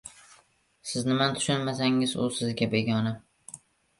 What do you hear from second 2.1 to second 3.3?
u sizga begona.